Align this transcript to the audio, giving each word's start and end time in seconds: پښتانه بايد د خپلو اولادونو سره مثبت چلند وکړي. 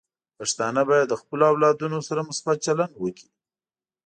پښتانه 0.37 0.81
بايد 0.87 1.07
د 1.09 1.13
خپلو 1.21 1.43
اولادونو 1.51 1.97
سره 2.07 2.27
مثبت 2.29 2.57
چلند 2.65 2.93
وکړي. 2.97 3.29